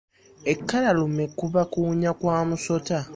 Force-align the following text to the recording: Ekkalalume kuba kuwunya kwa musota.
Ekkalalume 0.51 1.25
kuba 1.39 1.61
kuwunya 1.71 2.11
kwa 2.19 2.39
musota. 2.49 2.97